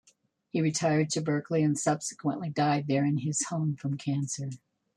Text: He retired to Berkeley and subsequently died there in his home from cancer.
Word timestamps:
He 0.49 0.63
retired 0.63 1.11
to 1.11 1.21
Berkeley 1.21 1.61
and 1.61 1.77
subsequently 1.77 2.49
died 2.49 2.87
there 2.87 3.05
in 3.05 3.17
his 3.19 3.45
home 3.49 3.75
from 3.75 3.97
cancer. 3.97 4.49